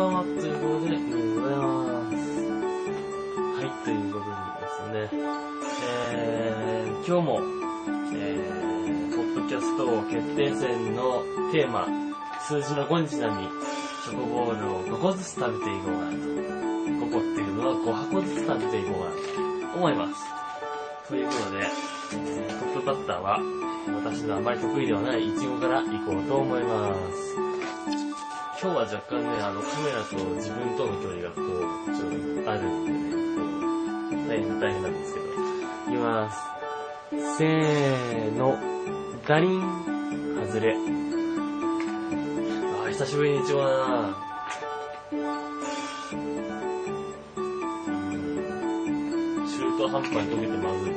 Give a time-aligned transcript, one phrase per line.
[0.00, 0.96] ばんは、ということで、
[1.36, 2.16] ございます。
[3.56, 5.20] はい、ということでですね、
[6.12, 7.40] えー、今日も、
[8.14, 11.22] えー、ポッドキャスト決定戦の
[11.52, 11.86] テーマ、
[12.40, 13.46] 数字の5にちなみ、
[14.04, 16.16] チョコボールを5個ずつ食べていこうかなと。
[16.16, 20.24] 5個っていうのは5箱ずつ食べていこうかなと思います。
[21.08, 21.66] ということで、
[22.08, 23.38] トップバッターは、
[24.02, 27.49] 私のあまり得意ではないイチゴから行こうと思います。
[28.62, 35.26] 今日は若干ね、あの、カメラと自分との距離がこう、ちょっとあるんでね、大変、大変なんですけど。
[35.26, 36.38] いきます。
[37.38, 38.58] せーの、
[39.26, 39.62] ガリン、
[40.46, 40.76] 外れ。
[42.84, 44.14] あ、久しぶりにイチゴだな
[45.12, 45.24] うん
[49.48, 50.92] 中途半端に溶けてまずい。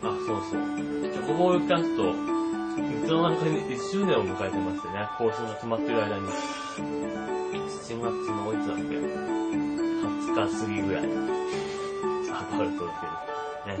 [0.00, 0.60] あ、そうそう。
[1.12, 2.35] チョコボールキャスト、
[3.06, 11.04] つの間にかに1周年を迎えてましてね、更新が決まってる間に、7月のいつだっけ ?20 日過ぎぐらい。
[12.32, 13.14] あ、バルトですけど、
[13.66, 13.78] ね。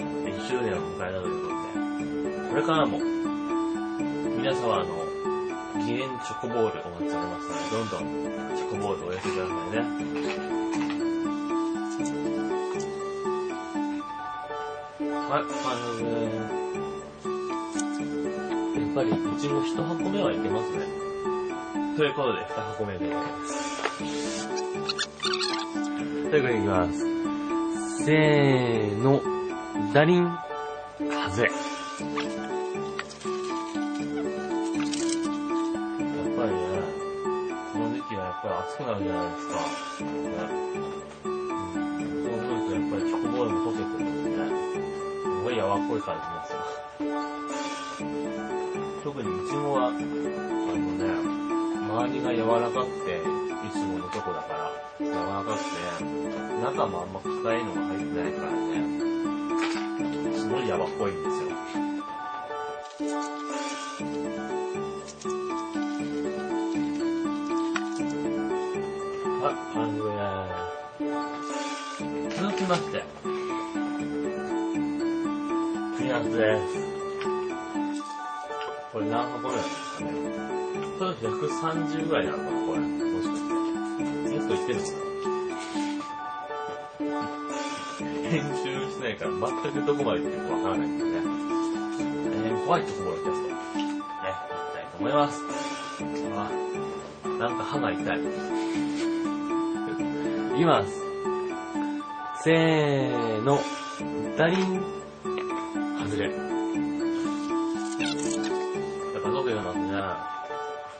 [0.00, 1.56] えー、1周年を迎えたということ
[2.42, 2.98] で、これからも、
[4.36, 4.92] 皆様の
[5.86, 9.80] 記念チョコボールお待ちしておりますので、どんどんチョコボールお寄せくださいね。
[15.28, 16.87] はい、あのね、
[18.90, 20.86] っぱり、うちも一箱目はいけますね。
[21.96, 24.48] ということで、二箱目でございます。
[26.30, 28.04] ということでいきます。
[28.04, 29.20] せーの、
[29.92, 30.38] ダリン、
[30.98, 31.42] 風。
[31.42, 31.52] やっ
[36.36, 36.62] ぱりね、
[37.72, 39.54] この時期はやっぱり暑くなるじゃないですか。
[39.54, 40.78] ね
[41.24, 44.46] うん、そうするとやっぱりチョコボールも溶けてるんですね。
[45.22, 46.56] すごい柔らかい感じで
[46.98, 47.27] すよ。
[49.08, 50.04] 特にイチゴは、あのね、
[51.88, 56.04] 周りが柔らかくて、イチゴのチョコだから、柔らかくて、
[56.60, 58.84] 中もあんま硬いのが入ってないからね、
[60.36, 61.48] すごい柔らかいんですよ。
[69.40, 70.04] はい、完了
[72.26, 72.42] です。
[72.42, 73.02] 続きまして、
[75.96, 76.58] ピアスで
[76.92, 76.97] す。
[78.98, 80.10] これ何箱目なんですかね。
[80.98, 81.26] そうです、
[81.62, 82.80] 130ぐらいなのかな、これ。
[82.80, 83.54] もしかして。
[83.54, 85.06] もっといってるのかな。
[88.28, 91.10] 編集しないから全くどこまでいってるかわからないんでね。
[91.14, 93.46] えー、ホワイトコボロキャスト。
[93.46, 94.02] ね、いき
[94.74, 95.42] たいと思います。
[96.34, 96.50] あ、
[97.38, 98.18] なんか歯が痛い。
[100.56, 100.90] いきます。
[102.42, 103.60] せーの、
[104.36, 104.82] ダリン、
[106.00, 106.57] 外れ。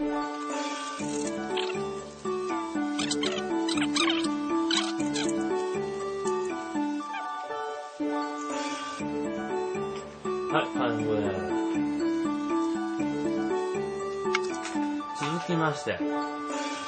[0.01, 0.05] は
[10.63, 11.05] い、完了。
[15.19, 15.99] 続きまして、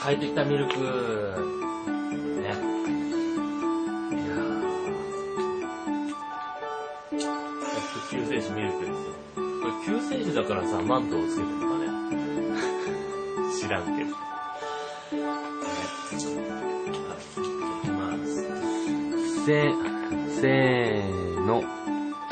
[0.04, 0.74] 帰ってきたミルク。
[2.40, 2.54] ね。
[7.10, 7.26] いや
[8.08, 8.96] 救世主ミルクですよ。
[9.34, 11.79] これ救世主だからさ、マントをつけてるのかね。
[13.60, 14.16] 知らんけど。
[19.44, 19.70] せ、
[20.40, 21.62] せーの、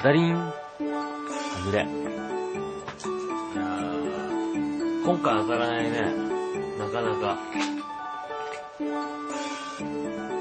[0.03, 1.83] ダリン、外れ。
[1.83, 6.01] いやー、今回当たらないね。
[6.79, 7.37] なかなか。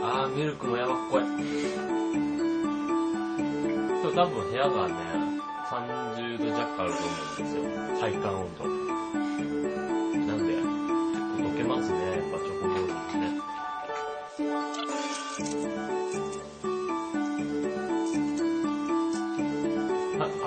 [0.03, 1.23] あー、ミルクもやばっこい。
[3.99, 4.93] 今日多分部屋がね、
[5.69, 7.07] 30度弱あると思
[7.39, 7.63] うんですよ。
[7.99, 8.76] 体感温度。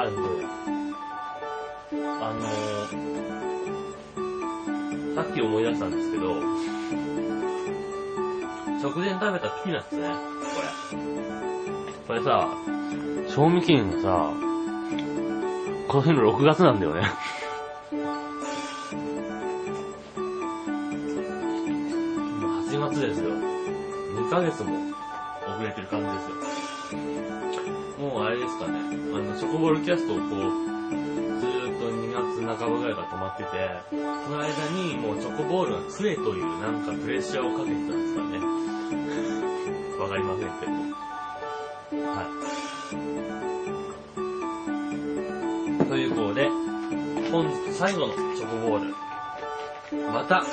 [0.00, 0.16] はい、はい、
[2.22, 6.36] あのー、さっき思い出したんですけど、
[8.80, 10.08] 直前食べたピーナッツね、
[12.08, 12.14] これ。
[12.14, 12.48] これさ、
[13.28, 14.32] 賞味期限がさ、
[15.86, 17.02] この辺の6月なんだよね。
[22.70, 23.34] 8月ですよ。
[23.34, 24.78] 2ヶ月も
[25.46, 26.69] 遅れてる感じですよ。
[26.96, 30.28] もうあれですかね、あの、チョコボールキャストをこう、
[31.40, 33.50] ずーっと2月半ばぐらいから止まってて、
[33.90, 33.96] そ
[34.30, 38.38] の間にもうチョコボールが食えというなんかプレッシャーをかけてたんですかね。
[40.00, 40.72] わかりませんけど。
[42.08, 42.22] は
[45.84, 45.84] い。
[45.88, 46.48] ということで、
[47.30, 48.94] 本日最後のチョコボール。
[50.12, 50.44] また、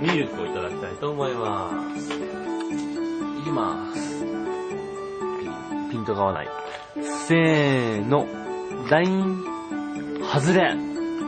[0.00, 2.12] ミルクをいただきたいと思います。
[2.12, 4.13] いきます。
[6.04, 6.48] ントが合わない。
[7.26, 8.26] せーの。
[8.90, 9.42] ダイン。
[10.22, 10.76] 外れ。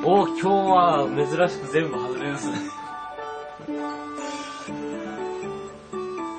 [0.04, 2.58] お、今日は珍しく全部外れですね。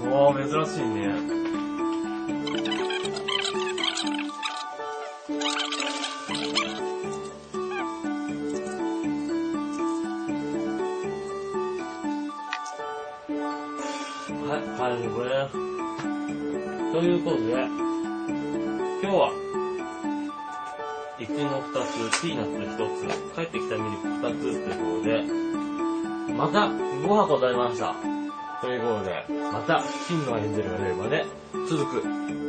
[0.10, 1.07] おー、珍しいね。
[14.48, 15.68] はい、はい、これ。
[16.92, 17.88] ということで、
[19.00, 19.30] 今日は、
[21.20, 27.94] いちご2つ、ピーナッツ1つ、帰ってきたミルク2つということで、また5箱食べました。
[28.60, 31.26] ということで、また真のエンゼルが出るまで
[31.70, 32.47] 続く。